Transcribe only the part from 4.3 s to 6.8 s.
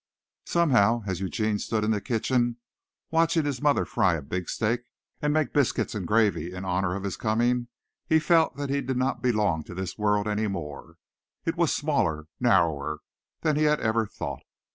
steak and make biscuits and gravy in